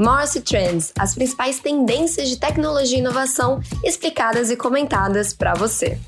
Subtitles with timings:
[0.00, 5.98] Morse Trends, as principais tendências de tecnologia e inovação explicadas e comentadas para você.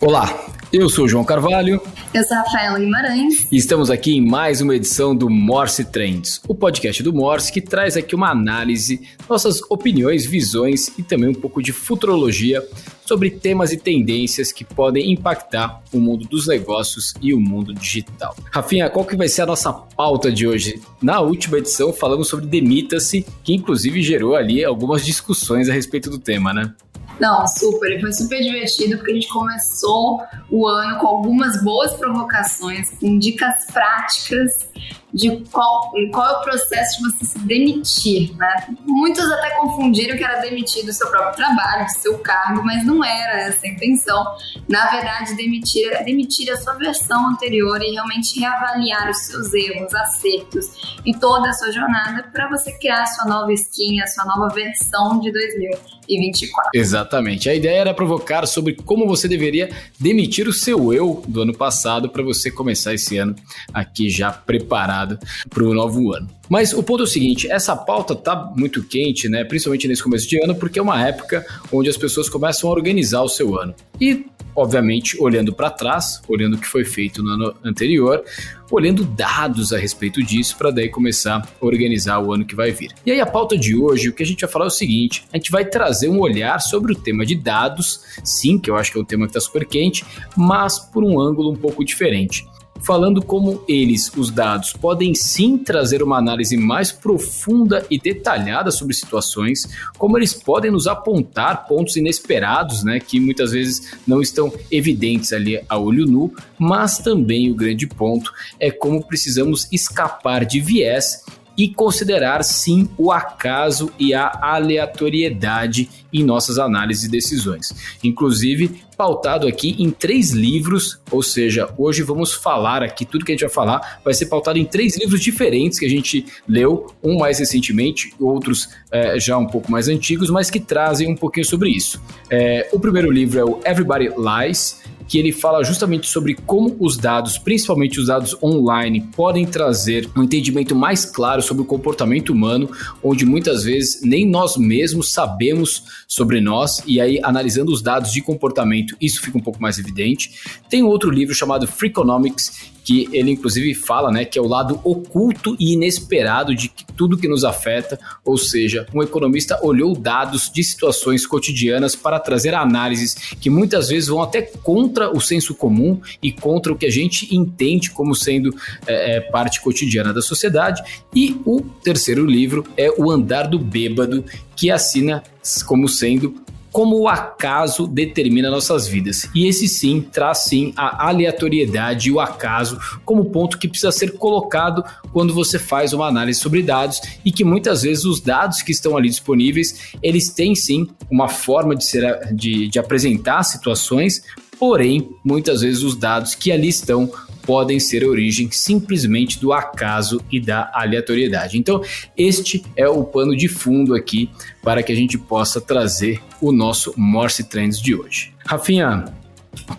[0.00, 0.24] Olá,
[0.72, 1.82] eu sou João Carvalho.
[2.16, 3.46] Eu sou a Rafaela Guimarães.
[3.52, 7.60] E estamos aqui em mais uma edição do Morse Trends, o podcast do Morse que
[7.60, 12.66] traz aqui uma análise, nossas opiniões, visões e também um pouco de futurologia
[13.04, 18.34] sobre temas e tendências que podem impactar o mundo dos negócios e o mundo digital.
[18.50, 20.80] Rafinha, qual que vai ser a nossa pauta de hoje?
[21.02, 26.18] Na última edição falamos sobre Demita-se, que inclusive gerou ali algumas discussões a respeito do
[26.18, 26.74] tema, né?
[27.18, 28.00] Não, super.
[28.00, 33.64] Foi super divertido porque a gente começou o ano com algumas boas provocações, com dicas
[33.72, 34.68] práticas
[35.16, 38.66] de qual, qual é o processo de você se demitir, né?
[38.84, 43.02] Muitos até confundiram que era demitir do seu próprio trabalho, do seu cargo, mas não
[43.02, 44.36] era essa a intenção.
[44.68, 49.94] Na verdade, demitir é demitir a sua versão anterior e realmente reavaliar os seus erros,
[49.94, 54.24] acertos e toda a sua jornada para você criar a sua nova skin, a sua
[54.26, 56.70] nova versão de 2024.
[56.74, 57.48] Exatamente.
[57.48, 62.10] A ideia era provocar sobre como você deveria demitir o seu eu do ano passado
[62.10, 63.34] para você começar esse ano
[63.72, 65.05] aqui já preparado
[65.48, 66.28] para o novo ano.
[66.48, 69.44] Mas o ponto é o seguinte, essa pauta tá muito quente, né?
[69.44, 73.22] Principalmente nesse começo de ano, porque é uma época onde as pessoas começam a organizar
[73.22, 73.74] o seu ano.
[74.00, 78.22] E, obviamente, olhando para trás, olhando o que foi feito no ano anterior,
[78.70, 82.92] olhando dados a respeito disso para daí começar a organizar o ano que vai vir.
[83.04, 85.24] E aí a pauta de hoje, o que a gente vai falar é o seguinte,
[85.32, 88.92] a gente vai trazer um olhar sobre o tema de dados, sim, que eu acho
[88.92, 90.04] que é um tema que está super quente,
[90.36, 92.46] mas por um ângulo um pouco diferente
[92.86, 98.94] falando como eles, os dados, podem sim trazer uma análise mais profunda e detalhada sobre
[98.94, 99.66] situações,
[99.98, 105.60] como eles podem nos apontar pontos inesperados, né, que muitas vezes não estão evidentes ali
[105.68, 111.24] a olho nu, mas também o grande ponto é como precisamos escapar de viés
[111.58, 117.74] e considerar sim o acaso e a aleatoriedade em nossas análises e decisões.
[118.02, 123.34] Inclusive, pautado aqui em três livros, ou seja, hoje vamos falar aqui, tudo que a
[123.34, 127.18] gente vai falar vai ser pautado em três livros diferentes que a gente leu, um
[127.18, 131.70] mais recentemente, outros é, já um pouco mais antigos, mas que trazem um pouquinho sobre
[131.70, 132.00] isso.
[132.30, 136.96] É, o primeiro livro é o Everybody Lies, que ele fala justamente sobre como os
[136.96, 142.68] dados, principalmente os dados online, podem trazer um entendimento mais claro sobre o comportamento humano,
[143.02, 148.22] onde muitas vezes nem nós mesmos sabemos sobre nós, e aí analisando os dados de
[148.22, 150.58] comportamento, isso fica um pouco mais evidente.
[150.68, 155.56] Tem outro livro chamado Freakonomics, que ele inclusive fala, né, que é o lado oculto
[155.58, 161.26] e inesperado de tudo que nos afeta, ou seja, um economista olhou dados de situações
[161.26, 166.72] cotidianas para trazer análises que muitas vezes vão até contra o senso comum e contra
[166.72, 168.54] o que a gente entende como sendo
[168.86, 170.80] é, é parte cotidiana da sociedade.
[171.12, 174.24] E o terceiro livro é O Andar do Bêbado,
[174.54, 175.24] que assina
[175.66, 179.30] como sendo como o acaso determina nossas vidas.
[179.34, 184.12] E esse sim traz sim a aleatoriedade e o acaso como ponto que precisa ser
[184.18, 188.72] colocado quando você faz uma análise sobre dados e que muitas vezes os dados que
[188.72, 194.22] estão ali disponíveis, eles têm sim uma forma de, ser, de, de apresentar situações,
[194.58, 197.10] porém, muitas vezes os dados que ali estão
[197.46, 201.56] podem ser origem simplesmente do acaso e da aleatoriedade.
[201.56, 201.80] Então,
[202.16, 204.28] este é o pano de fundo aqui
[204.62, 208.34] para que a gente possa trazer o nosso Morse Trends de hoje.
[208.44, 209.04] Rafinha,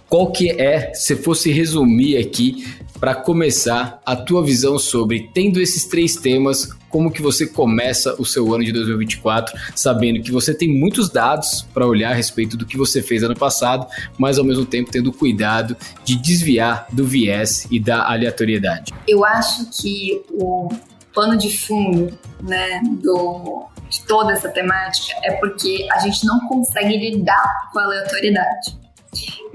[0.09, 2.65] qual que é, se fosse resumir aqui,
[2.99, 8.25] para começar a tua visão sobre tendo esses três temas, como que você começa o
[8.25, 12.65] seu ano de 2024, sabendo que você tem muitos dados para olhar a respeito do
[12.65, 13.87] que você fez ano passado,
[14.17, 18.93] mas ao mesmo tempo tendo cuidado de desviar do viés e da aleatoriedade.
[19.07, 20.69] Eu acho que o
[21.13, 26.97] pano de fundo, né, do de toda essa temática é porque a gente não consegue
[26.97, 28.77] lidar com a aleatoriedade.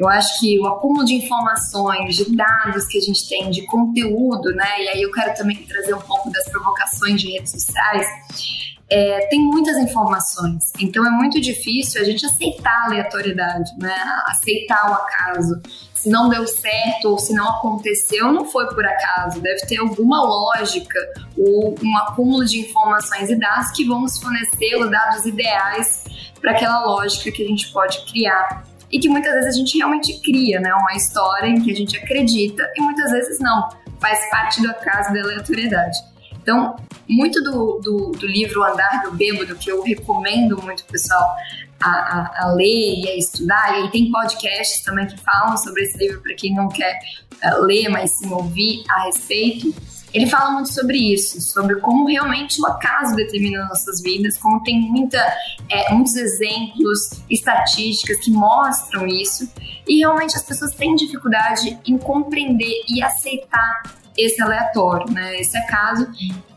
[0.02, 4.52] Eu acho que o acúmulo de informações, de dados que a gente tem, de conteúdo,
[4.52, 4.82] né?
[4.82, 8.04] E aí eu quero também trazer um pouco das provocações de redes sociais.
[8.90, 13.94] É, tem muitas informações, então é muito difícil a gente aceitar a aleatoriedade, né?
[14.26, 15.62] Aceitar o acaso.
[15.94, 19.40] Se não deu certo ou se não aconteceu, não foi por acaso.
[19.40, 20.98] Deve ter alguma lógica
[21.38, 26.02] ou um acúmulo de informações e dados que vão nos fornecer os dados ideais
[26.40, 30.21] para aquela lógica que a gente pode criar e que muitas vezes a gente realmente
[30.21, 30.73] cria, né?
[30.75, 33.69] Uma história em que a gente acredita e muitas vezes não,
[33.99, 35.97] faz parte do acaso da aleatoriedade.
[36.43, 36.77] Então,
[37.09, 41.37] muito do, do, do livro Andar do Bêbado, que eu recomendo muito pessoal
[41.81, 45.97] a, a, a, ler e a estudar, e tem podcasts também que falam sobre esse
[45.99, 46.99] livro para quem não quer
[47.44, 49.75] uh, ler, mas sim ouvir a respeito,
[50.12, 54.81] ele fala muito sobre isso, sobre como realmente o acaso determina nossas vidas, como tem
[54.81, 55.19] muita,
[55.70, 59.50] é, muitos exemplos, estatísticas que mostram isso,
[59.87, 63.82] e realmente as pessoas têm dificuldade em compreender e aceitar
[64.17, 65.41] esse aleatório, né?
[65.41, 66.06] Esse acaso,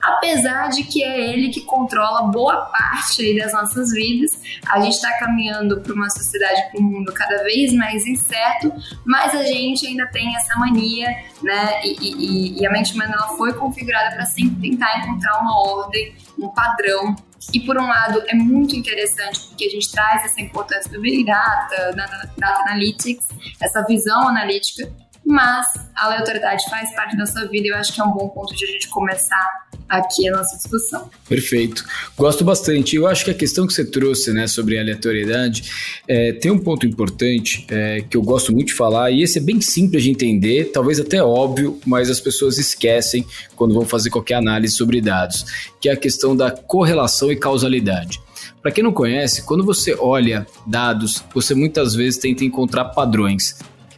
[0.06, 4.40] apesar de que é ele que controla boa parte das nossas vidas.
[4.68, 8.72] A gente está caminhando para uma sociedade, para um mundo cada vez mais incerto,
[9.06, 11.10] mas a gente ainda tem essa mania,
[11.42, 11.82] né?
[11.84, 16.16] E, e, e a mente humana ela foi configurada para sempre tentar encontrar uma ordem,
[16.38, 17.16] um padrão
[17.54, 21.26] e por um lado é muito interessante porque a gente traz essa importância do Big
[21.26, 22.06] Data, da
[22.38, 23.28] Data Analytics,
[23.62, 24.92] essa visão analítica
[25.26, 28.30] mas a aleatoriedade faz parte da sua vida e eu acho que é um bom
[28.30, 31.10] ponto de a gente começar aqui a nossa discussão.
[31.28, 31.84] Perfeito.
[32.18, 32.96] Gosto bastante.
[32.96, 35.72] Eu acho que a questão que você trouxe né, sobre aleatoriedade
[36.08, 39.42] é, tem um ponto importante é, que eu gosto muito de falar, e esse é
[39.42, 43.26] bem simples de entender, talvez até óbvio, mas as pessoas esquecem
[43.56, 45.46] quando vão fazer qualquer análise sobre dados,
[45.80, 48.20] que é a questão da correlação e causalidade.
[48.62, 53.56] Para quem não conhece, quando você olha dados, você muitas vezes tenta encontrar padrões.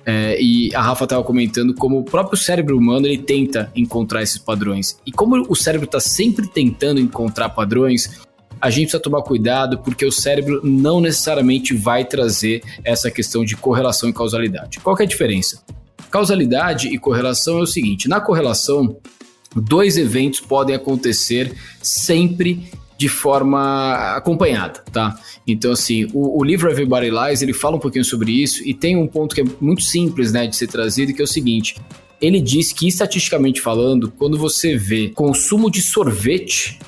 [0.09, 4.37] É, e a Rafa estava comentando como o próprio cérebro humano ele tenta encontrar esses
[4.37, 4.97] padrões.
[5.05, 8.21] E como o cérebro está sempre tentando encontrar padrões,
[8.61, 13.57] a gente precisa tomar cuidado porque o cérebro não necessariamente vai trazer essa questão de
[13.57, 14.79] correlação e causalidade.
[14.79, 15.61] Qual é a diferença?
[16.09, 18.97] Causalidade e correlação é o seguinte: na correlação,
[19.53, 21.53] dois eventos podem acontecer
[21.83, 25.17] sempre de forma acompanhada, tá?
[25.45, 28.97] Então, assim, o, o, livro Everybody Lies, ele fala um pouquinho sobre isso e tem
[28.97, 31.79] um ponto que é muito simples, né, de ser trazido, que é o seguinte.
[32.19, 36.79] Ele diz que, estatisticamente falando, quando você vê consumo de sorvete,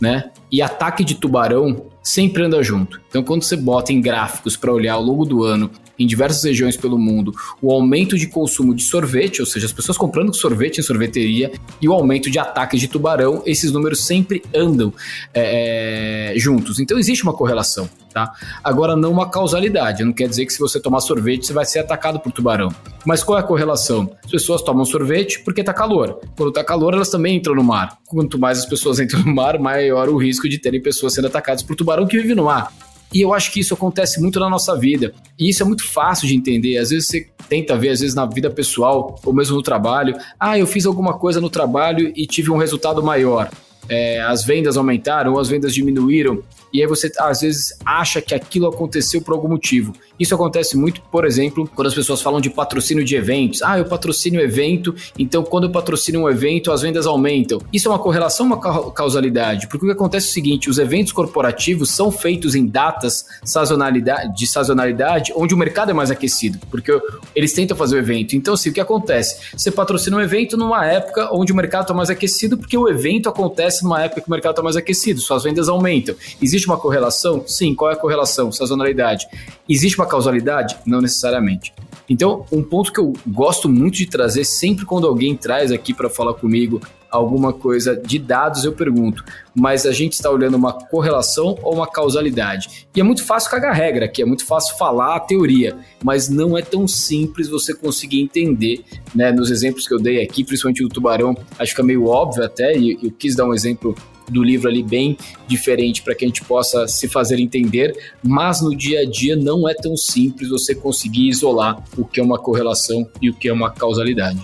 [0.00, 3.00] né, e ataque de tubarão, sempre anda junto.
[3.08, 5.70] Então, quando você bota em gráficos para olhar ao longo do ano
[6.00, 9.98] em diversas regiões pelo mundo o aumento de consumo de sorvete, ou seja, as pessoas
[9.98, 14.92] comprando sorvete em sorveteria, e o aumento de ataques de tubarão, esses números sempre andam
[15.34, 16.80] é, é, juntos.
[16.80, 18.32] Então existe uma correlação, tá?
[18.64, 20.02] Agora, não uma causalidade.
[20.04, 22.70] Não quer dizer que se você tomar sorvete, você vai ser atacado por tubarão.
[23.04, 24.10] Mas qual é a correlação?
[24.24, 26.20] As pessoas tomam sorvete porque tá calor.
[26.36, 27.98] Quando tá calor, elas também entram no mar.
[28.06, 31.62] Quanto mais as pessoas entram no mar, maior o risco de terem pessoas sendo atacadas
[31.62, 32.72] por tubarão que vive no mar.
[33.12, 35.12] E eu acho que isso acontece muito na nossa vida.
[35.38, 36.78] E isso é muito fácil de entender.
[36.78, 40.16] Às vezes você tenta ver, às vezes na vida pessoal ou mesmo no trabalho.
[40.38, 43.50] Ah, eu fiz alguma coisa no trabalho e tive um resultado maior.
[43.88, 46.42] É, as vendas aumentaram ou as vendas diminuíram
[46.72, 49.92] e aí você às vezes acha que aquilo aconteceu por algum motivo.
[50.18, 53.62] Isso acontece muito, por exemplo, quando as pessoas falam de patrocínio de eventos.
[53.62, 57.60] Ah, eu patrocino evento, então quando eu patrocino um evento, as vendas aumentam.
[57.72, 61.12] Isso é uma correlação, uma causalidade, porque o que acontece é o seguinte: os eventos
[61.12, 66.92] corporativos são feitos em datas sazonalidade, de sazonalidade onde o mercado é mais aquecido, porque
[67.34, 68.36] eles tentam fazer o evento.
[68.36, 69.56] Então, assim, o que acontece?
[69.56, 73.28] Você patrocina um evento numa época onde o mercado está mais aquecido, porque o evento
[73.28, 76.14] acontece numa época que o mercado está mais aquecido, suas vendas aumentam.
[76.42, 77.42] Existe Existe uma correlação?
[77.46, 77.74] Sim.
[77.74, 78.52] Qual é a correlação?
[78.52, 79.26] Sazonalidade.
[79.66, 80.76] Existe uma causalidade?
[80.84, 81.72] Não necessariamente.
[82.06, 86.10] Então, um ponto que eu gosto muito de trazer sempre quando alguém traz aqui para
[86.10, 86.78] falar comigo
[87.10, 89.24] alguma coisa de dados, eu pergunto,
[89.54, 92.86] mas a gente está olhando uma correlação ou uma causalidade?
[92.94, 96.58] E é muito fácil cagar regra aqui, é muito fácil falar a teoria, mas não
[96.58, 98.84] é tão simples você conseguir entender,
[99.14, 99.32] né?
[99.32, 102.76] Nos exemplos que eu dei aqui, principalmente do tubarão, acho que fica meio óbvio até,
[102.76, 103.96] e eu quis dar um exemplo
[104.30, 108.76] do livro ali bem diferente para que a gente possa se fazer entender, mas no
[108.76, 113.08] dia a dia não é tão simples você conseguir isolar o que é uma correlação
[113.20, 114.40] e o que é uma causalidade.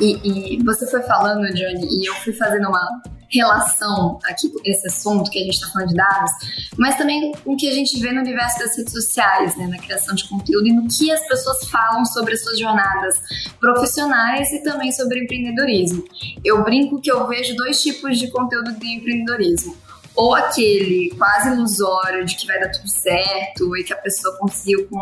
[0.00, 4.86] E, e você foi falando, Johnny, e eu fui fazendo uma relação aqui com esse
[4.88, 6.30] assunto que a gente está falando de dados,
[6.76, 10.14] mas também o que a gente vê no universo das redes sociais, né, na criação
[10.14, 13.14] de conteúdo e no que as pessoas falam sobre as suas jornadas
[13.60, 16.04] profissionais e também sobre empreendedorismo.
[16.44, 19.76] Eu brinco que eu vejo dois tipos de conteúdo de empreendedorismo
[20.14, 24.86] ou aquele quase ilusório de que vai dar tudo certo e que a pessoa conseguiu
[24.88, 25.00] com,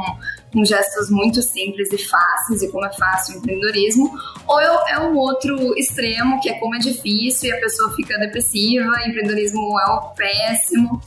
[0.53, 4.11] com gestos muito simples e fáceis, e como é fácil o empreendedorismo,
[4.47, 8.91] ou é um outro extremo, que é como é difícil e a pessoa fica depressiva,
[9.07, 11.01] empreendedorismo é o péssimo.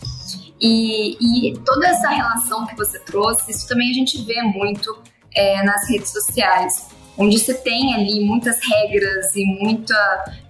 [0.59, 1.17] E,
[1.49, 4.95] e toda essa relação que você trouxe, isso também a gente vê muito
[5.35, 9.95] é, nas redes sociais onde você tem ali muitas regras e muita,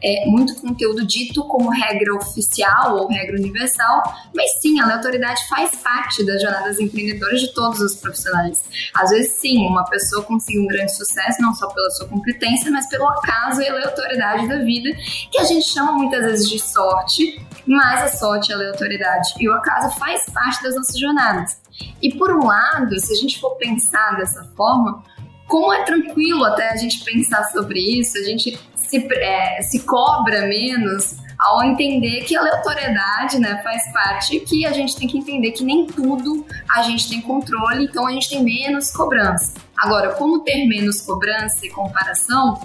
[0.04, 4.04] é, muito conteúdo dito como regra oficial ou regra universal,
[4.34, 8.64] mas sim, a aleatoriedade faz parte das jornadas empreendedoras de todos os profissionais.
[8.94, 12.88] Às vezes, sim, uma pessoa consegue um grande sucesso não só pela sua competência, mas
[12.90, 14.90] pelo acaso e aleatoriedade da vida,
[15.32, 19.50] que a gente chama muitas vezes de sorte, mas a sorte é a aleatoriedade e
[19.50, 21.62] o acaso faz parte das nossas jornadas.
[22.02, 25.04] E por um lado, se a gente for pensar dessa forma,
[25.52, 30.48] como é tranquilo até a gente pensar sobre isso, a gente se, é, se cobra
[30.48, 35.52] menos ao entender que a aleatoriedade né, faz parte que a gente tem que entender
[35.52, 39.54] que nem tudo a gente tem controle, então a gente tem menos cobrança.
[39.78, 42.62] Agora, como ter menos cobrança e comparação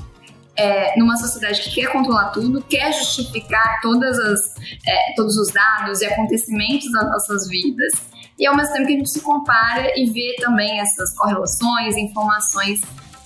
[0.54, 4.54] é, numa sociedade que quer controlar tudo, quer justificar todas as,
[4.86, 7.92] é, todos os dados e acontecimentos das nossas vidas,
[8.38, 12.80] e ao mesmo tempo que a gente se compara e vê também essas correlações, informações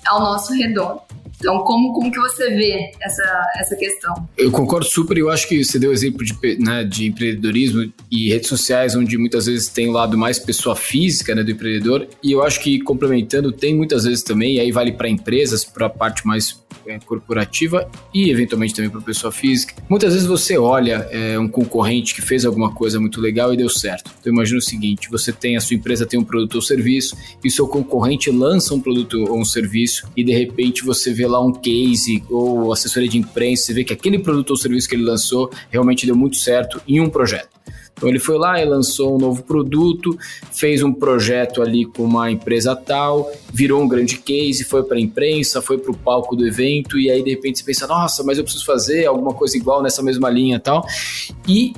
[0.06, 1.02] ao nosso redor.
[1.40, 4.28] Então, como, como que você vê essa, essa questão?
[4.36, 8.48] Eu concordo super, eu acho que você deu exemplo de, né, de empreendedorismo e redes
[8.48, 12.42] sociais, onde muitas vezes tem o lado mais pessoa física né, do empreendedor, e eu
[12.42, 16.26] acho que complementando, tem muitas vezes também, e aí vale para empresas, para a parte
[16.26, 19.74] mais é, corporativa e eventualmente também para pessoa física.
[19.88, 23.68] Muitas vezes você olha é, um concorrente que fez alguma coisa muito legal e deu
[23.68, 24.10] certo.
[24.20, 27.50] Então imagina o seguinte: você tem a sua empresa tem um produto ou serviço e
[27.50, 31.52] seu concorrente lança um produto ou um serviço e de repente você vê lá um
[31.52, 35.50] case ou assessoria de imprensa, você vê que aquele produto ou serviço que ele lançou
[35.70, 37.48] realmente deu muito certo em um projeto.
[38.00, 40.18] Então ele foi lá e lançou um novo produto,
[40.52, 45.00] fez um projeto ali com uma empresa tal, virou um grande case, foi para a
[45.00, 48.38] imprensa, foi para o palco do evento e aí de repente você pensa, nossa, mas
[48.38, 50.86] eu preciso fazer alguma coisa igual nessa mesma linha tal.
[51.46, 51.74] E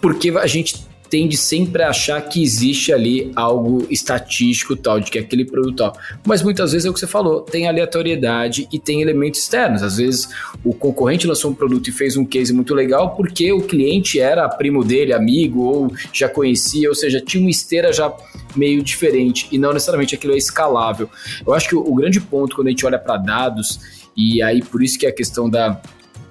[0.00, 5.18] porque a gente tende sempre a achar que existe ali algo estatístico tal, de que
[5.18, 5.96] é aquele produto tal.
[6.24, 9.82] Mas muitas vezes é o que você falou, tem aleatoriedade e tem elementos externos.
[9.82, 10.28] Às vezes
[10.64, 14.48] o concorrente lançou um produto e fez um case muito legal porque o cliente era
[14.48, 18.12] primo dele, amigo, ou já conhecia, ou seja, tinha uma esteira já
[18.54, 21.08] meio diferente e não necessariamente aquilo é escalável.
[21.46, 23.78] Eu acho que o, o grande ponto quando a gente olha para dados,
[24.16, 25.80] e aí por isso que é a questão da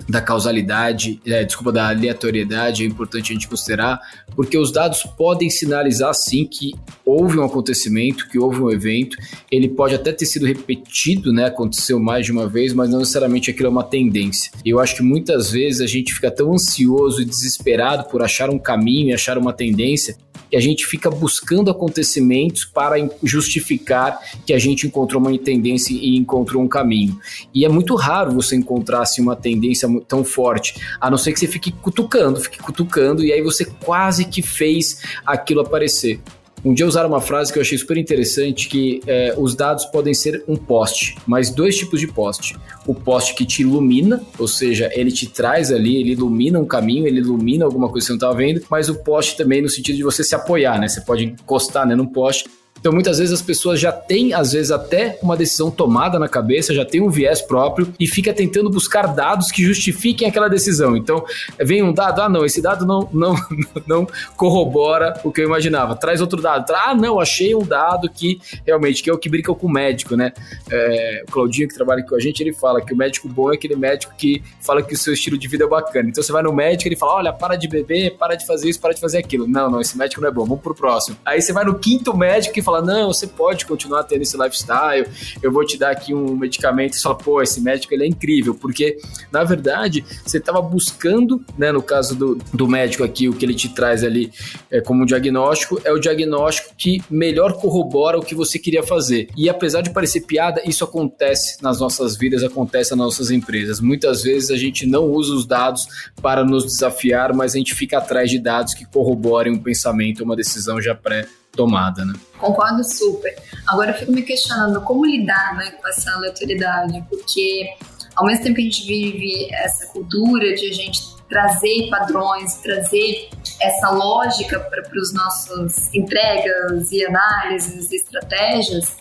[0.08, 4.00] da causalidade, é, desculpa, da aleatoriedade é importante a gente considerar,
[4.36, 9.18] porque os dados podem sinalizar sim que houve um acontecimento, que houve um evento,
[9.52, 13.50] ele pode até ter sido repetido, né, aconteceu mais de uma vez, mas não necessariamente
[13.50, 14.52] aquilo é uma tendência.
[14.64, 18.60] Eu acho que muitas vezes a gente fica tão ansioso e desesperado por achar um
[18.60, 20.18] caminho e achar uma tendência
[20.50, 26.16] que a gente fica buscando acontecimentos para justificar que a gente encontrou uma tendência e
[26.18, 27.20] encontrou um caminho.
[27.54, 31.40] E é muito raro você encontrar assim, uma tendência tão forte, a não ser que
[31.40, 36.20] você fique cutucando, fique cutucando, e aí você quase que fez aquilo aparecer.
[36.66, 40.16] Um dia usaram uma frase que eu achei super interessante, que é, os dados podem
[40.16, 42.58] ser um poste, mas dois tipos de poste.
[42.88, 47.06] O poste que te ilumina, ou seja, ele te traz ali, ele ilumina um caminho,
[47.06, 49.98] ele ilumina alguma coisa que você não estava vendo, mas o poste também no sentido
[49.98, 50.88] de você se apoiar, né?
[50.88, 52.46] Você pode encostar né, num poste
[52.80, 56.74] então, muitas vezes as pessoas já têm, às vezes, até uma decisão tomada na cabeça,
[56.74, 60.96] já tem um viés próprio e fica tentando buscar dados que justifiquem aquela decisão.
[60.96, 61.26] Então,
[61.60, 63.36] vem um dado, ah, não, esse dado não, não,
[63.88, 65.96] não corrobora o que eu imaginava.
[65.96, 66.72] Traz outro dado.
[66.74, 70.16] Ah, não, achei um dado que realmente, que é o que brinca com o médico,
[70.16, 70.32] né?
[70.70, 73.56] É, o Claudinho, que trabalha com a gente, ele fala que o médico bom é
[73.56, 76.10] aquele médico que fala que o seu estilo de vida é bacana.
[76.10, 78.80] Então, você vai no médico, ele fala, olha, para de beber, para de fazer isso,
[78.80, 79.48] para de fazer aquilo.
[79.48, 81.18] Não, não, esse médico não é bom, vamos pro próximo.
[81.26, 85.08] Aí você vai no quinto médico que fala, não, você pode continuar tendo esse lifestyle,
[85.42, 88.56] eu vou te dar aqui um medicamento, você fala, pô, esse médico ele é incrível,
[88.56, 88.98] porque
[89.32, 93.54] na verdade você estava buscando, né, no caso do, do médico aqui, o que ele
[93.54, 94.32] te traz ali
[94.72, 99.30] é, como diagnóstico, é o diagnóstico que melhor corrobora o que você queria fazer.
[99.38, 103.80] E apesar de parecer piada, isso acontece nas nossas vidas, acontece nas nossas empresas.
[103.80, 105.88] Muitas vezes a gente não usa os dados
[106.22, 110.36] para nos desafiar, mas a gente fica atrás de dados que corroborem um pensamento, uma
[110.36, 112.14] decisão já pré tomada, né?
[112.38, 113.36] Concordo super.
[113.68, 117.68] Agora eu fico me questionando como lidar né, com essa aleatoriedade, porque
[118.16, 123.30] ao mesmo tempo que a gente vive essa cultura de a gente trazer padrões, trazer
[123.62, 128.98] essa lógica para os nossos entregas e análises e estratégias,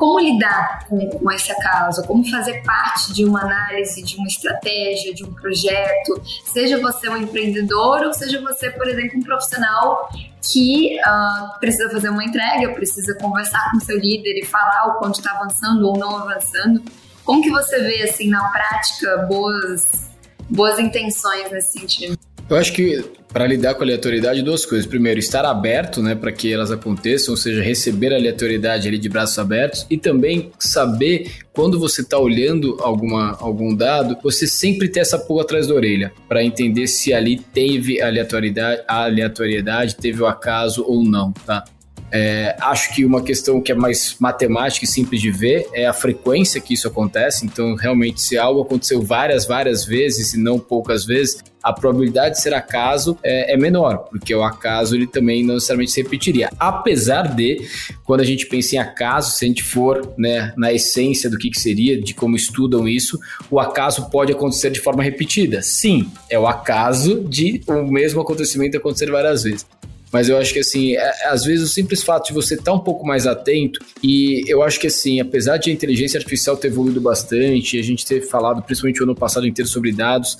[0.00, 2.02] como lidar com, com, esse acaso?
[2.04, 6.22] Como fazer parte de uma análise, de uma estratégia, de um projeto?
[6.46, 10.08] Seja você um empreendedor ou seja você, por exemplo, um profissional
[10.42, 15.20] que uh, precisa fazer uma entrega, precisa conversar com seu líder e falar o quanto
[15.20, 16.82] está avançando ou não avançando.
[17.22, 20.10] Como que você vê, assim, na prática, boas,
[20.48, 22.18] boas intenções nesse sentido?
[22.50, 23.02] Eu acho que
[23.32, 24.86] para lidar com a aleatoriedade, duas coisas.
[24.86, 29.08] Primeiro, estar aberto né, para que elas aconteçam, ou seja, receber a aleatoriedade ali de
[29.08, 35.00] braços abertos e também saber quando você está olhando alguma, algum dado, você sempre ter
[35.00, 40.26] essa pulga atrás da orelha para entender se ali teve aleatoriedade, a aleatoriedade, teve o
[40.26, 41.64] acaso ou não, tá?
[42.12, 45.92] É, acho que uma questão que é mais matemática e simples de ver é a
[45.92, 47.46] frequência que isso acontece.
[47.46, 52.42] Então, realmente, se algo aconteceu várias, várias vezes e não poucas vezes, a probabilidade de
[52.42, 56.50] ser acaso é, é, menor, porque o acaso ele também não necessariamente se repetiria.
[56.58, 57.68] Apesar de,
[58.04, 61.50] quando a gente pensa em acaso, se a gente for né, na essência do que,
[61.50, 63.18] que seria, de como estudam isso,
[63.50, 65.62] o acaso pode acontecer de forma repetida.
[65.62, 69.66] Sim, é o acaso de o mesmo acontecimento acontecer várias vezes.
[70.12, 72.80] Mas eu acho que, assim, é, às vezes o simples fato de você estar um
[72.80, 77.00] pouco mais atento, e eu acho que, assim, apesar de a inteligência artificial ter evoluído
[77.00, 80.38] bastante, a gente ter falado, principalmente o ano passado inteiro, sobre dados,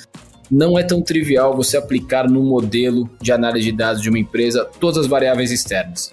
[0.51, 4.69] não é tão trivial você aplicar no modelo de análise de dados de uma empresa
[4.81, 6.11] todas as variáveis externas.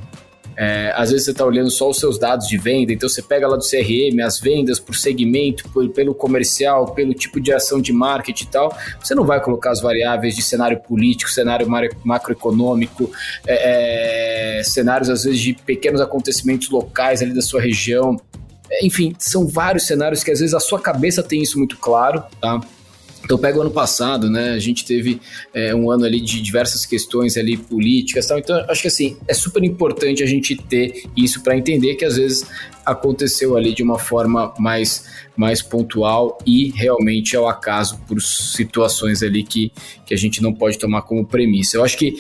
[0.60, 3.48] É, às vezes você está olhando só os seus dados de venda, então você pega
[3.48, 7.94] lá do CRM as vendas por segmento, por, pelo comercial, pelo tipo de ação de
[7.94, 8.78] marketing e tal.
[9.00, 11.68] Você não vai colocar as variáveis de cenário político, cenário
[12.04, 13.12] macroeconômico,
[13.46, 18.20] é, é, cenários às vezes de pequenos acontecimentos locais ali da sua região.
[18.70, 22.24] É, enfim, são vários cenários que às vezes a sua cabeça tem isso muito claro,
[22.42, 22.60] tá?
[23.24, 24.52] Então pega o ano passado, né?
[24.52, 25.20] A gente teve
[25.54, 28.40] é, um ano ali de diversas questões ali políticas, tal.
[28.40, 32.18] Então acho que assim é super importante a gente ter isso para entender que às
[32.18, 32.46] vezes
[32.86, 35.06] aconteceu ali de uma forma mais
[35.36, 39.72] mais pontual e realmente ao acaso por situações ali que,
[40.04, 41.78] que a gente não pode tomar como premissa.
[41.78, 42.16] Eu acho que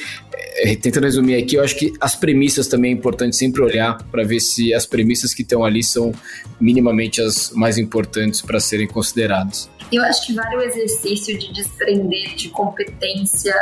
[0.57, 4.23] é, tentando resumir aqui, eu acho que as premissas também é importante sempre olhar para
[4.23, 6.11] ver se as premissas que estão ali são
[6.59, 9.69] minimamente as mais importantes para serem consideradas.
[9.91, 13.55] Eu acho que vale o exercício de desprender de competência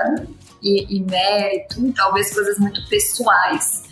[0.62, 3.84] e, e mérito, talvez coisas muito pessoais.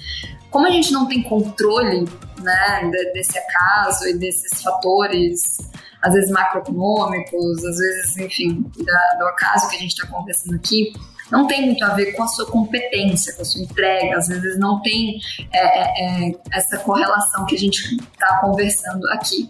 [0.50, 2.06] Como a gente não tem controle
[2.40, 5.58] né, desse acaso e desses fatores,
[6.02, 10.94] às vezes macroeconômicos, às vezes, enfim, da, do acaso que a gente está conversando aqui,
[11.34, 14.60] não tem muito a ver com a sua competência, com a sua entrega, às vezes
[14.60, 15.20] não tem
[15.52, 19.50] é, é, é essa correlação que a gente está conversando aqui.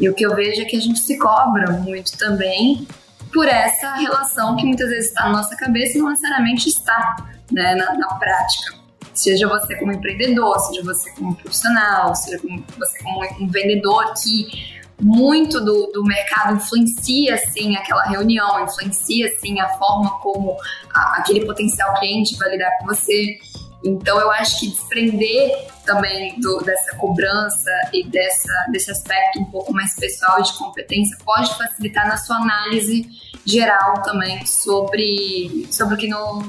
[0.00, 2.86] E o que eu vejo é que a gente se cobra muito também
[3.32, 7.16] por essa relação que muitas vezes está na nossa cabeça e não necessariamente está
[7.50, 8.76] né, na, na prática.
[9.12, 12.40] Seja você como empreendedor, seja você como profissional, seja
[12.78, 19.60] você como um vendedor que muito do, do mercado influencia sim aquela reunião, influencia sim
[19.60, 20.56] a forma como
[20.92, 23.38] a, aquele potencial cliente vai lidar com você.
[23.84, 29.72] Então eu acho que desprender também do, dessa cobrança e dessa, desse aspecto um pouco
[29.72, 33.06] mais pessoal de competência pode facilitar na sua análise
[33.44, 36.42] geral também sobre, sobre o que no,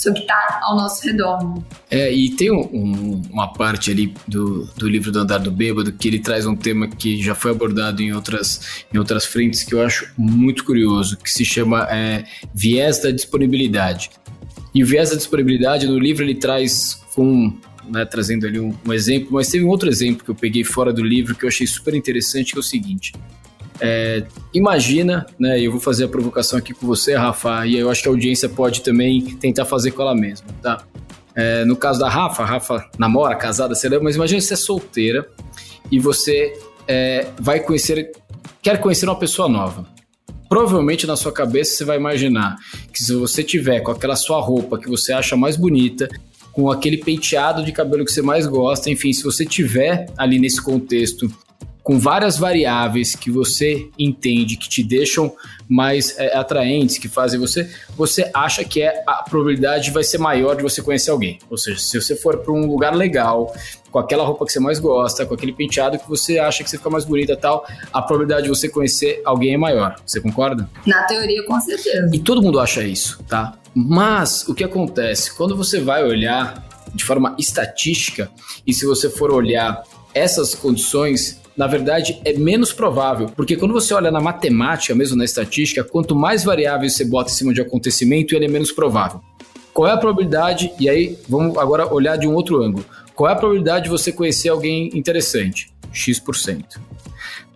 [0.00, 1.38] sobre o que está ao nosso redor.
[1.44, 1.62] Né?
[1.90, 5.92] É, e tem um, um, uma parte ali do, do livro do Andar do Bêbado
[5.92, 9.74] que ele traz um tema que já foi abordado em outras, em outras frentes que
[9.74, 14.10] eu acho muito curioso, que se chama é, viés da disponibilidade.
[14.74, 17.54] E o viés da disponibilidade no livro ele traz um,
[17.86, 20.94] né, trazendo ali um, um, exemplo, mas teve um outro exemplo que eu peguei fora
[20.94, 23.12] do livro que eu achei super interessante, que é o seguinte.
[23.80, 25.60] É, imagina, né?
[25.60, 28.48] Eu vou fazer a provocação aqui com você, Rafa, e eu acho que a audiência
[28.48, 30.84] pode também tentar fazer com ela mesma, tá?
[31.34, 35.28] É, no caso da Rafa, Rafa namora, casada, sei lá, mas imagina você é solteira
[35.90, 36.52] e você
[36.86, 38.12] é, vai conhecer,
[38.60, 39.86] quer conhecer uma pessoa nova.
[40.48, 42.56] Provavelmente na sua cabeça você vai imaginar
[42.92, 46.08] que se você tiver com aquela sua roupa que você acha mais bonita,
[46.52, 50.60] com aquele penteado de cabelo que você mais gosta, enfim, se você tiver ali nesse
[50.60, 51.30] contexto
[51.90, 55.34] com várias variáveis que você entende que te deixam
[55.68, 60.54] mais é, atraentes, que fazem você, você acha que é, a probabilidade vai ser maior
[60.54, 61.40] de você conhecer alguém.
[61.50, 63.52] Ou seja, se você for para um lugar legal,
[63.90, 66.78] com aquela roupa que você mais gosta, com aquele penteado que você acha que você
[66.78, 69.96] fica mais bonita tal, a probabilidade de você conhecer alguém é maior.
[70.06, 70.70] Você concorda?
[70.86, 72.08] Na teoria, com certeza.
[72.14, 73.58] E todo mundo acha isso, tá?
[73.74, 75.34] Mas o que acontece?
[75.34, 78.30] Quando você vai olhar de forma estatística,
[78.64, 79.82] e se você for olhar
[80.14, 85.26] essas condições, na verdade, é menos provável, porque quando você olha na matemática, mesmo na
[85.26, 89.20] estatística, quanto mais variáveis você bota em cima de acontecimento, ele é menos provável.
[89.70, 90.72] Qual é a probabilidade?
[90.80, 92.82] E aí, vamos agora olhar de um outro ângulo.
[93.14, 95.70] Qual é a probabilidade de você conhecer alguém interessante?
[95.92, 96.80] X%.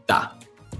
[0.07, 0.37] Tá.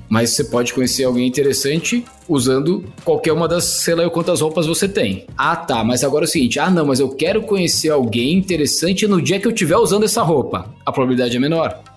[0.07, 4.87] Mas você pode conhecer alguém interessante usando qualquer uma das, sei lá, quantas roupas você
[4.87, 5.27] tem.
[5.35, 5.83] Ah, tá.
[5.83, 9.41] Mas agora é o seguinte: ah, não, mas eu quero conhecer alguém interessante no dia
[9.41, 10.71] que eu estiver usando essa roupa.
[10.85, 11.94] A probabilidade é menor.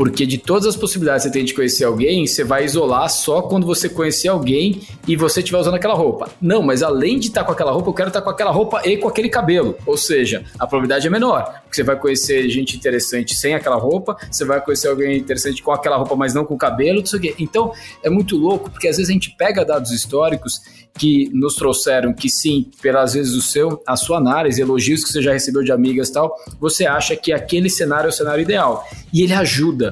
[0.00, 3.42] Porque de todas as possibilidades que você tem de conhecer alguém, você vai isolar só
[3.42, 6.30] quando você conhecer alguém e você estiver usando aquela roupa.
[6.40, 8.50] Não, mas além de estar tá com aquela roupa, eu quero estar tá com aquela
[8.50, 9.76] roupa e com aquele cabelo.
[9.84, 11.44] Ou seja, a probabilidade é menor.
[11.64, 15.70] Porque você vai conhecer gente interessante sem aquela roupa, você vai conhecer alguém interessante com
[15.70, 17.34] aquela roupa, mas não com o cabelo, não quê.
[17.38, 17.70] Então,
[18.02, 20.62] é muito louco, porque às vezes a gente pega dados históricos
[20.98, 25.22] que nos trouxeram que sim, pelas vezes o seu, a sua análise, elogios que você
[25.22, 28.84] já recebeu de amigas e tal, você acha que aquele cenário é o cenário ideal.
[29.12, 29.89] E ele ajuda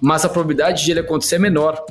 [0.00, 1.84] mas a probabilidade de ele acontecer é menor.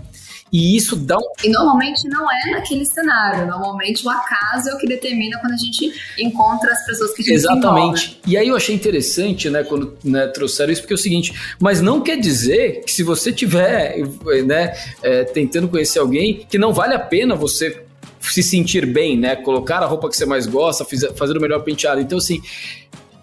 [0.52, 1.22] E isso dá um.
[1.44, 3.46] E normalmente não é naquele cenário.
[3.46, 7.26] Normalmente o acaso é o que determina quando a gente encontra as pessoas que a
[7.26, 8.20] gente Exatamente.
[8.26, 11.82] E aí eu achei interessante, né, quando né, trouxeram isso, porque é o seguinte, mas
[11.82, 13.98] não quer dizer que se você tiver,
[14.46, 17.84] né, é, tentando conhecer alguém, que não vale a pena você
[18.20, 19.36] se sentir bem, né?
[19.36, 22.02] Colocar a roupa que você mais gosta, fazer o melhor penteado.
[22.02, 22.42] Então, assim,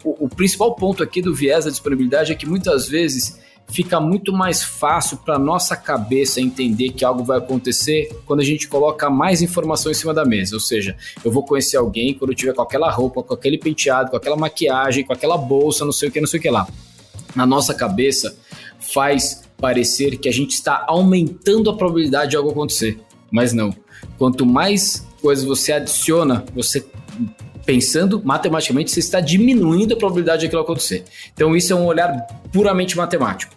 [0.03, 4.33] o, o principal ponto aqui do viés da disponibilidade é que muitas vezes fica muito
[4.33, 9.42] mais fácil para nossa cabeça entender que algo vai acontecer quando a gente coloca mais
[9.42, 10.55] informação em cima da mesa.
[10.55, 14.11] Ou seja, eu vou conhecer alguém quando eu tiver com aquela roupa, com aquele penteado,
[14.11, 16.66] com aquela maquiagem, com aquela bolsa, não sei o que, não sei o que lá.
[17.35, 18.37] Na nossa cabeça
[18.79, 22.98] faz parecer que a gente está aumentando a probabilidade de algo acontecer,
[23.31, 23.74] mas não.
[24.18, 26.87] Quanto mais coisas você adiciona, você
[27.66, 31.05] pensando matematicamente, você está diminuindo a probabilidade de aquilo acontecer.
[31.35, 33.55] Então, isso é um olhar puramente matemático.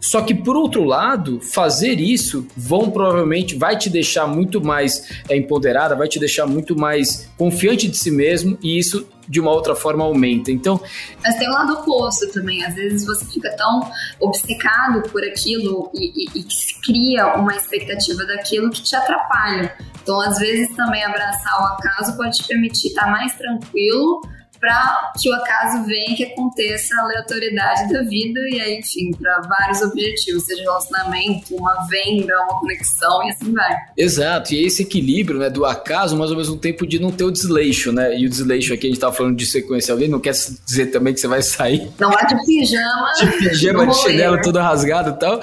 [0.00, 5.36] Só que por outro lado, fazer isso vão provavelmente vai te deixar muito mais é,
[5.36, 9.74] empoderada, vai te deixar muito mais confiante de si mesmo e isso de uma outra
[9.74, 10.50] forma aumenta.
[10.50, 10.80] Então,
[11.22, 12.64] mas tem um lado oposto também.
[12.64, 16.46] Às vezes você fica tão obcecado por aquilo e, e, e
[16.84, 19.76] cria uma expectativa daquilo que te atrapalha.
[20.02, 24.22] Então, às vezes também abraçar o acaso pode te permitir estar mais tranquilo
[24.60, 29.40] para que o acaso venha que aconteça a aleatoriedade da vida e aí, enfim, para
[29.42, 33.76] vários objetivos, seja relacionamento, uma venda, uma conexão e assim vai.
[33.96, 37.30] Exato, e esse equilíbrio, né, do acaso, mas ao mesmo tempo de não ter o
[37.30, 38.16] desleixo, né?
[38.18, 41.14] E o desleixo aqui a gente tá falando de sequência alguém, não quer dizer também
[41.14, 41.90] que você vai sair.
[41.98, 43.12] Não vai de pijama.
[43.18, 45.40] De pijama, de chinelo todo rasgado e tal.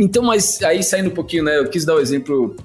[0.00, 2.56] Então, mas aí saindo um pouquinho, né, eu quis dar o um exemplo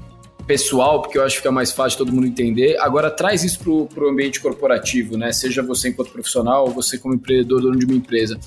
[0.49, 2.75] pessoal, porque eu acho que fica mais fácil todo mundo entender.
[2.79, 5.31] Agora traz isso para o ambiente corporativo, né?
[5.31, 8.39] Seja você enquanto profissional ou você como empreendedor, dono de uma empresa.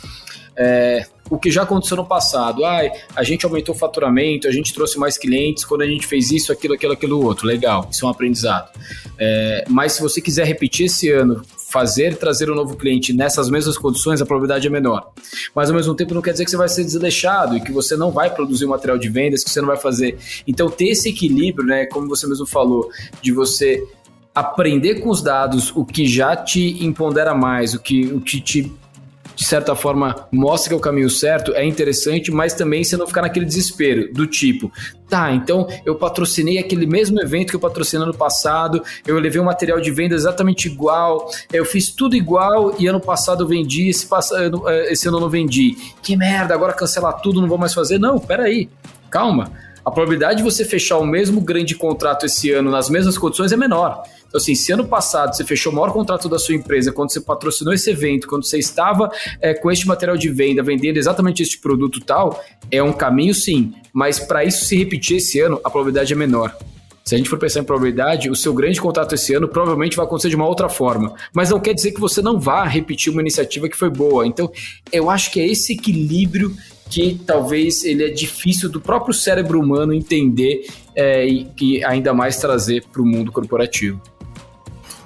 [0.56, 2.64] É, o que já aconteceu no passado.
[2.64, 2.80] Ah,
[3.14, 6.50] a gente aumentou o faturamento, a gente trouxe mais clientes quando a gente fez isso,
[6.50, 7.46] aquilo, aquilo, aquilo outro.
[7.46, 8.72] Legal, isso é um aprendizado.
[9.16, 11.40] É, mas se você quiser repetir esse ano
[11.72, 15.12] fazer trazer um novo cliente nessas mesmas condições, a probabilidade é menor.
[15.54, 17.96] Mas ao mesmo tempo não quer dizer que você vai ser desleixado e que você
[17.96, 20.18] não vai produzir material de vendas, que você não vai fazer.
[20.46, 22.90] Então ter esse equilíbrio, né, como você mesmo falou,
[23.22, 23.82] de você
[24.34, 28.72] aprender com os dados o que já te empodera mais, o que, o que te
[29.34, 33.06] de certa forma, mostra que é o caminho certo, é interessante, mas também você não
[33.06, 34.70] ficar naquele desespero do tipo,
[35.08, 39.44] tá, então eu patrocinei aquele mesmo evento que eu patrocinei ano passado, eu levei um
[39.44, 44.06] material de venda exatamente igual, eu fiz tudo igual e ano passado eu vendi, esse,
[44.34, 45.76] ano, eh, esse ano eu não vendi.
[46.02, 47.98] Que merda, agora cancelar tudo, não vou mais fazer.
[47.98, 48.68] Não, peraí,
[49.10, 49.52] calma.
[49.84, 53.56] A probabilidade de você fechar o mesmo grande contrato esse ano nas mesmas condições é
[53.56, 54.02] menor.
[54.28, 57.20] Então, assim, se ano passado você fechou o maior contrato da sua empresa, quando você
[57.20, 61.58] patrocinou esse evento, quando você estava é, com este material de venda, vendendo exatamente este
[61.58, 63.74] produto tal, é um caminho sim.
[63.92, 66.56] Mas para isso se repetir esse ano, a probabilidade é menor.
[67.04, 70.06] Se a gente for pensar em probabilidade, o seu grande contrato esse ano provavelmente vai
[70.06, 71.12] acontecer de uma outra forma.
[71.34, 74.24] Mas não quer dizer que você não vá repetir uma iniciativa que foi boa.
[74.24, 74.50] Então,
[74.92, 76.56] eu acho que é esse equilíbrio
[76.92, 82.36] que talvez ele é difícil do próprio cérebro humano entender é, e, e ainda mais
[82.36, 83.98] trazer para o mundo corporativo.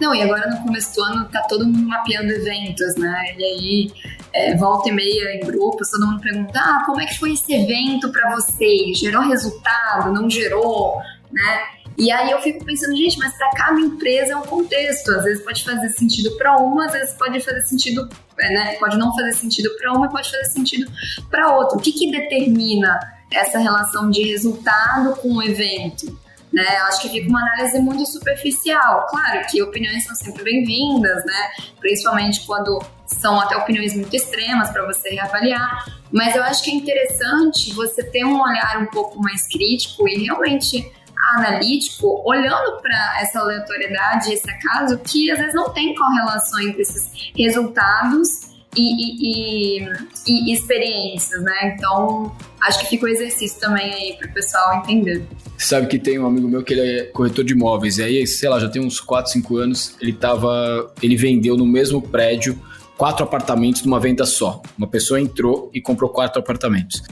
[0.01, 3.35] Não, e agora no começo do ano tá todo mundo mapeando eventos, né?
[3.38, 3.92] E aí,
[4.35, 7.55] é, volta e meia em grupos, todo mundo pergunta: ah, como é que foi esse
[7.55, 8.99] evento para vocês?
[8.99, 10.12] Gerou resultado?
[10.12, 11.01] Não gerou?
[11.33, 11.61] Né?
[11.96, 15.12] E aí eu fico pensando, gente, mas para cada empresa é um contexto.
[15.12, 18.77] Às vezes pode fazer sentido para uma, às vezes pode fazer sentido, né?
[18.79, 20.90] Pode não fazer sentido para uma e pode fazer sentido
[21.31, 21.79] para outra.
[21.79, 22.99] O que, que determina
[23.33, 26.18] essa relação de resultado com o evento?
[26.53, 26.66] Né?
[26.88, 29.07] Acho que fica uma análise muito superficial.
[29.11, 31.51] Claro que opiniões são sempre bem-vindas, né?
[31.81, 35.87] Principalmente quando são até opiniões muito extremas para você reavaliar.
[36.12, 40.25] Mas eu acho que é interessante você ter um olhar um pouco mais crítico e
[40.25, 40.90] realmente
[41.35, 47.11] analítico, olhando para essa aleatoriedade, esse acaso, que às vezes não tem correlação entre esses
[47.37, 51.74] resultados e, e, e, e experiências, né?
[51.74, 55.24] Então, acho que fica o exercício também aí para o pessoal entender.
[55.57, 58.48] Sabe que tem um amigo meu que ele é corretor de imóveis, e aí, sei
[58.48, 60.92] lá, já tem uns 4, 5 anos, ele tava.
[61.02, 62.61] Ele vendeu no mesmo prédio
[62.96, 64.62] quatro apartamentos numa venda só.
[64.76, 67.02] Uma pessoa entrou e comprou quatro apartamentos.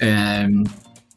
[0.00, 0.46] É,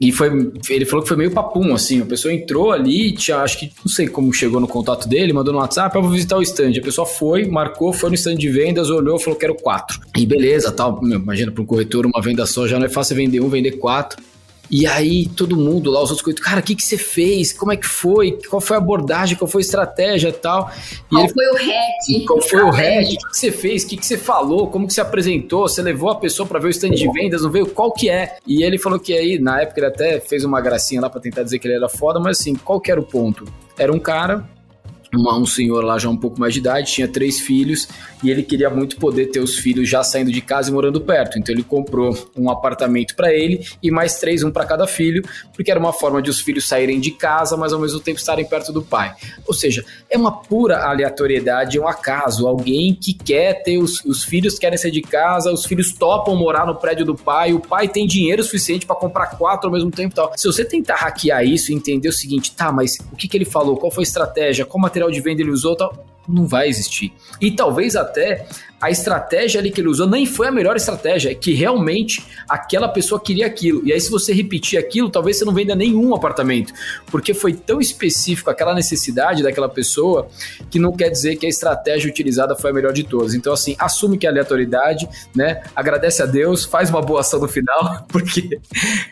[0.04, 0.30] e foi,
[0.70, 2.02] ele falou que foi meio papum, assim.
[2.02, 5.54] A pessoa entrou ali, tinha, acho que, não sei como chegou no contato dele, mandou
[5.54, 6.78] no WhatsApp, eu vou visitar o stand.
[6.78, 10.02] A pessoa foi, marcou, foi no stand de vendas, olhou, falou, quero quatro.
[10.18, 11.00] E beleza, tal.
[11.04, 14.22] Imagina, para um corretor, uma venda só já não é fácil vender um, vender quatro.
[14.70, 17.54] E aí todo mundo lá, os outros coitados, cara, o que, que você fez?
[17.54, 18.40] Como é que foi?
[18.50, 19.38] Qual foi a abordagem?
[19.38, 20.72] Qual foi a estratégia e tal?
[20.92, 22.26] E qual ele, foi o hack?
[22.28, 23.06] Qual foi o hack?
[23.06, 23.84] O que, que você fez?
[23.84, 24.68] O que, que você falou?
[24.68, 25.68] Como que você apresentou?
[25.68, 27.44] Você levou a pessoa para ver o stand de vendas?
[27.44, 27.68] Não veio?
[27.68, 28.38] Qual que é?
[28.48, 31.44] E ele falou que aí, na época, ele até fez uma gracinha lá para tentar
[31.44, 33.46] dizer que ele era foda, mas assim, qual que era o ponto?
[33.78, 34.48] Era um cara
[35.16, 37.88] uma, um senhor lá já um pouco mais de idade, tinha três filhos
[38.24, 41.38] e ele queria muito poder ter os filhos já saindo de casa e morando perto.
[41.38, 45.24] Então ele comprou um apartamento para ele e mais três, um para cada filho,
[45.54, 48.46] porque era uma forma de os filhos saírem de casa, mas ao mesmo tempo estarem
[48.46, 49.14] perto do pai.
[49.46, 52.48] Ou seja, é uma pura aleatoriedade, é um acaso.
[52.48, 56.66] Alguém que quer ter os, os filhos querem sair de casa, os filhos topam morar
[56.66, 60.16] no prédio do pai, o pai tem dinheiro suficiente para comprar quatro ao mesmo tempo,
[60.16, 60.32] tal.
[60.36, 63.46] Se você tentar hackear isso e entender o seguinte, tá, mas o que, que ele
[63.46, 67.14] falou, qual foi a estratégia, qual material de venda ele usou, tal não vai existir.
[67.42, 68.46] E talvez até
[68.80, 72.90] a estratégia ali que ele usou nem foi a melhor estratégia, é que realmente aquela
[72.90, 73.82] pessoa queria aquilo.
[73.86, 76.74] E aí, se você repetir aquilo, talvez você não venda nenhum apartamento,
[77.08, 80.28] porque foi tão específico aquela necessidade daquela pessoa
[80.70, 83.34] que não quer dizer que a estratégia utilizada foi a melhor de todas.
[83.34, 85.64] Então, assim, assume que é aleatoriedade, né?
[85.74, 88.60] Agradece a Deus, faz uma boa ação no final, porque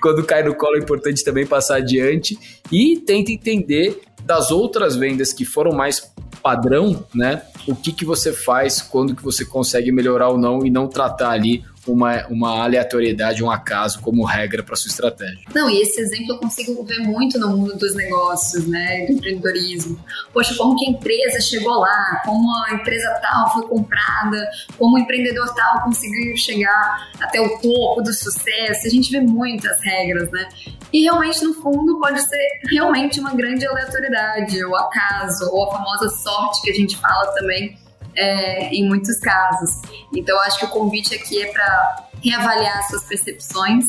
[0.01, 2.37] quando cai no colo é importante também passar adiante
[2.69, 7.43] e tenta entender das outras vendas que foram mais padrão, né?
[7.67, 11.31] O que, que você faz quando que você consegue melhorar ou não e não tratar
[11.31, 15.41] ali uma, uma aleatoriedade, um acaso como regra para sua estratégia.
[15.53, 19.99] Não, e esse exemplo eu consigo ver muito no mundo dos negócios, né, do empreendedorismo.
[20.33, 24.99] Poxa, como que a empresa chegou lá, como a empresa tal foi comprada, como o
[24.99, 28.87] empreendedor tal conseguiu chegar até o topo do sucesso.
[28.87, 30.47] A gente vê muitas regras, né?
[30.93, 36.09] E realmente, no fundo, pode ser realmente uma grande aleatoriedade, ou acaso, ou a famosa
[36.09, 37.77] sorte que a gente fala também
[38.15, 39.81] é, em muitos casos.
[40.15, 43.85] Então, acho que o convite aqui é para reavaliar suas percepções.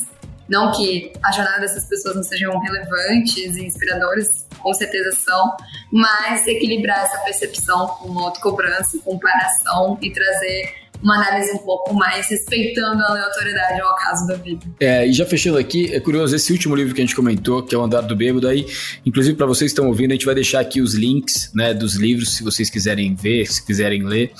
[0.49, 5.57] Não que a jornada dessas pessoas não sejam relevantes e inspiradoras, com certeza são,
[5.91, 13.03] mas equilibrar essa percepção com autocobrança, comparação e trazer uma análise um pouco mais respeitando
[13.03, 14.65] a aleatoriedade ao acaso da vida.
[14.81, 17.75] É, e já fechando aqui, é curioso, esse último livro que a gente comentou, que
[17.75, 18.67] é o Andar do Bêbado, aí,
[19.05, 21.97] inclusive para vocês que estão ouvindo, a gente vai deixar aqui os links, né, dos
[21.97, 24.33] livros, se vocês quiserem ver, se quiserem ler.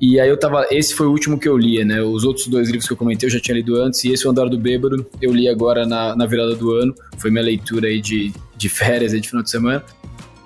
[0.00, 2.68] E aí eu tava, esse foi o último que eu li, né, os outros dois
[2.68, 5.06] livros que eu comentei eu já tinha lido antes, e esse o Andar do Bêbado
[5.20, 9.12] eu li agora na, na virada do ano, foi minha leitura aí de, de férias,
[9.12, 9.84] aí de final de semana.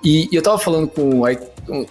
[0.03, 1.37] E, e eu tava falando com, aí,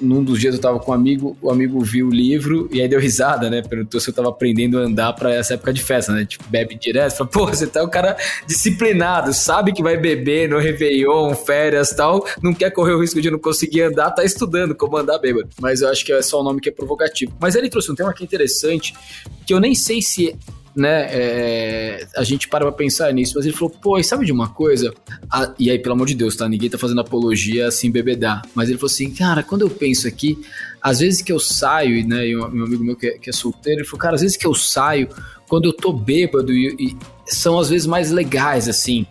[0.00, 2.88] num dos dias eu tava com um amigo, o amigo viu o livro e aí
[2.88, 3.62] deu risada, né?
[3.62, 6.24] Perguntou se eu tava aprendendo a andar para essa época de festa, né?
[6.24, 7.16] Tipo, bebe direto.
[7.16, 12.26] Fala, pô, você tá um cara disciplinado, sabe que vai beber no Réveillon, férias tal,
[12.42, 15.48] não quer correr o risco de não conseguir andar, tá estudando como andar bêbado.
[15.60, 17.32] Mas eu acho que é só o nome que é provocativo.
[17.40, 18.94] Mas ele trouxe um tema que é interessante,
[19.46, 20.36] que eu nem sei se
[20.74, 24.48] né, é, a gente para pra pensar nisso, mas ele falou, pô, sabe de uma
[24.48, 24.92] coisa?
[25.30, 26.48] Ah, e aí, pelo amor de Deus, tá?
[26.48, 28.42] Ninguém tá fazendo apologia assim, bebedar.
[28.54, 30.38] Mas ele falou assim, cara, quando eu penso aqui,
[30.82, 33.80] às vezes que eu saio, né, e um, amigo meu que é, que é solteiro,
[33.80, 35.08] ele falou, cara, às vezes que eu saio,
[35.48, 39.06] quando eu tô bêbado e, e são às vezes mais legais, assim.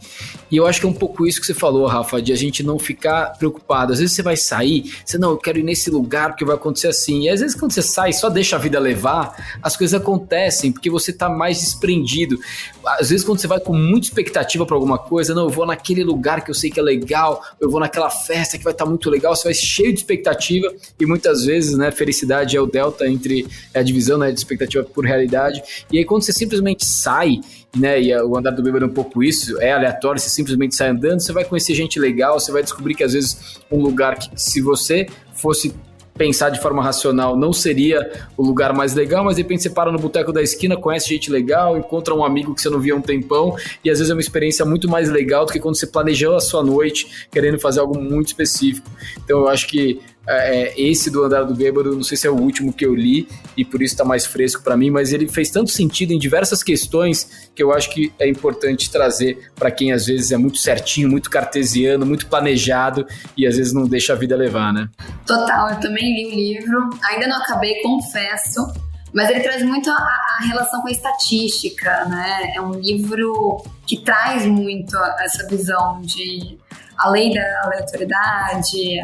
[0.49, 2.62] E eu acho que é um pouco isso que você falou, Rafa, de a gente
[2.62, 3.93] não ficar preocupado.
[3.93, 6.88] Às vezes você vai sair, você não, eu quero ir nesse lugar porque vai acontecer
[6.88, 7.21] assim.
[7.21, 10.89] E às vezes quando você sai, só deixa a vida levar, as coisas acontecem porque
[10.89, 12.38] você tá mais desprendido.
[12.86, 16.03] Às vezes quando você vai com muita expectativa para alguma coisa, não, eu vou naquele
[16.03, 18.89] lugar que eu sei que é legal, eu vou naquela festa que vai estar tá
[18.89, 23.08] muito legal, você vai cheio de expectativa e muitas vezes, né, felicidade é o delta
[23.08, 25.62] entre a divisão, né, de expectativa por realidade.
[25.91, 27.39] E aí quando você simplesmente sai
[27.78, 28.02] né?
[28.02, 31.21] E o andar do bêbado é um pouco isso, é aleatório, você simplesmente sai andando,
[31.21, 34.62] você vai conhecer gente legal, você vai descobrir que às vezes um lugar que se
[34.62, 35.74] você fosse
[36.17, 39.91] pensar de forma racional não seria o lugar mais legal, mas de repente você para
[39.91, 42.97] no boteco da esquina, conhece gente legal, encontra um amigo que você não via há
[42.97, 45.88] um tempão, e às vezes é uma experiência muito mais legal do que quando você
[45.88, 48.88] planejou a sua noite querendo fazer algo muito específico.
[49.24, 52.29] Então eu acho que é, é, esse do Andar do Bêbado, não sei se é
[52.29, 55.27] o último que eu li e por isso está mais fresco para mim, mas ele
[55.27, 59.91] fez tanto sentido em diversas questões que eu acho que é importante trazer para quem
[59.91, 63.05] às vezes é muito certinho, muito cartesiano, muito planejado
[63.36, 64.88] e às vezes não deixa a vida levar, né?
[65.25, 68.71] Total, eu também li o livro, ainda não acabei, confesso,
[69.13, 72.53] mas ele traz muito a, a, relação com a estatística, né?
[72.55, 76.57] É um livro que traz muito essa visão de
[77.01, 78.99] a lei da aleatoriedade,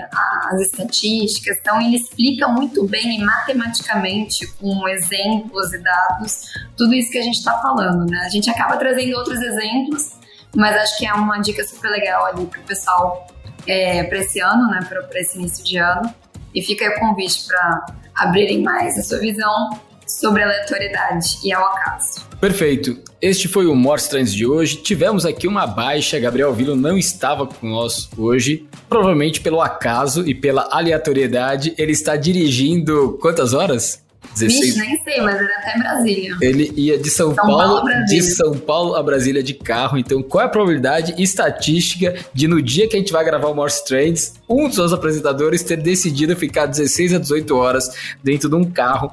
[0.52, 1.58] as estatísticas.
[1.60, 6.44] Então, ele explica muito bem matematicamente, com exemplos e dados,
[6.78, 8.20] tudo isso que a gente está falando, né?
[8.26, 10.18] A gente acaba trazendo outros exemplos
[10.56, 13.28] Mas acho que é uma dica super legal ali pro pessoal
[13.68, 16.14] é, para esse ano, né, para esse início de ano.
[16.54, 19.70] E fica aí o convite para abrirem mais a sua visão
[20.08, 22.27] sobre a aleatoriedade e ao acaso.
[22.40, 23.00] Perfeito.
[23.20, 24.78] Este foi o Morse Trends de hoje.
[24.78, 26.20] Tivemos aqui uma baixa.
[26.20, 31.74] Gabriel Vilo não estava com nós hoje, provavelmente pelo acaso e pela aleatoriedade.
[31.80, 34.04] Ele está dirigindo quantas horas?
[34.34, 34.76] 16.
[34.76, 36.38] Vixe, nem sei, mas ele é até Brasília.
[36.42, 39.98] Ele ia de São, São Paulo, Paulo de São Paulo a Brasília de carro.
[39.98, 43.56] Então, qual é a probabilidade estatística de no dia que a gente vai gravar o
[43.56, 47.90] Morse Trends, um dos nossos apresentadores ter decidido ficar 16 a 18 horas
[48.24, 49.12] dentro de um carro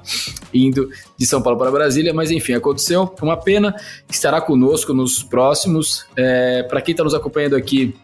[0.52, 2.12] indo de São Paulo para Brasília?
[2.12, 3.14] Mas enfim, aconteceu.
[3.22, 3.74] Uma pena.
[4.08, 6.06] Estará conosco nos próximos.
[6.16, 7.94] É, para quem está nos acompanhando aqui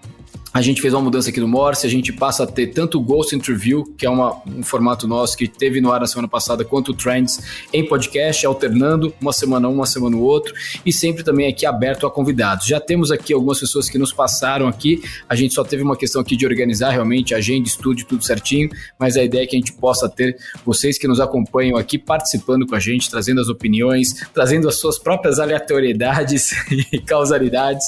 [0.52, 3.00] a gente fez uma mudança aqui no Morse, a gente passa a ter tanto o
[3.00, 6.64] Ghost Interview, que é uma, um formato nosso que teve no ar na semana passada,
[6.64, 7.40] quanto o Trends
[7.72, 10.52] em podcast, alternando uma semana um, uma semana o outro,
[10.84, 12.66] e sempre também aqui aberto a convidados.
[12.66, 16.20] Já temos aqui algumas pessoas que nos passaram aqui, a gente só teve uma questão
[16.20, 19.72] aqui de organizar realmente agenda, estúdio, tudo certinho, mas a ideia é que a gente
[19.74, 20.36] possa ter
[20.66, 24.98] vocês que nos acompanham aqui participando com a gente, trazendo as opiniões, trazendo as suas
[24.98, 26.50] próprias aleatoriedades
[26.92, 27.86] e causalidades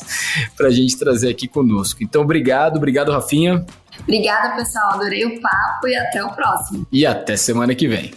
[0.57, 2.05] para a gente trazer aqui conosco.
[2.05, 2.77] Então, obrigado obrigado.
[2.77, 3.65] Obrigado, Rafinha.
[4.01, 4.93] Obrigada, pessoal.
[4.93, 6.87] Adorei o papo e até o próximo.
[6.91, 8.13] E até semana que vem.